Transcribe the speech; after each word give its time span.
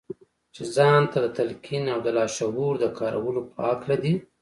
چې 0.55 0.61
ځان 0.75 1.01
ته 1.11 1.17
د 1.21 1.27
تلقين 1.37 1.83
او 1.93 1.99
د 2.05 2.07
لاشعور 2.17 2.73
د 2.79 2.85
کارولو 2.99 3.41
په 3.51 3.57
هکله 3.69 3.95
دي. 4.03 4.13